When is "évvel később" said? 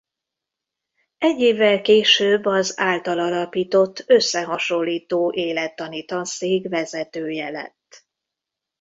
1.39-2.45